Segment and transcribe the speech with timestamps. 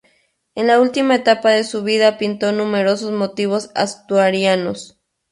[0.55, 4.99] En la última etapa de su vida pintó numerosos motivos asturianos.